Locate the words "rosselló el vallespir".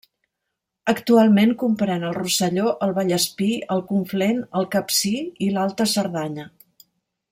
2.17-3.53